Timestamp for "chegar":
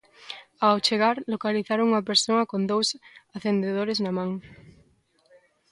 0.87-1.15